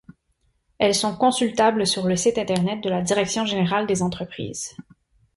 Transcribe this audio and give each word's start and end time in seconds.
Elles 0.79 0.95
sont 0.95 1.15
consultables 1.15 1.85
sur 1.85 2.07
le 2.07 2.15
site 2.15 2.39
internet 2.39 2.81
de 2.83 2.89
la 2.89 3.03
Direction 3.03 3.45
générale 3.45 3.85
des 3.85 4.01
entreprises. 4.01 4.75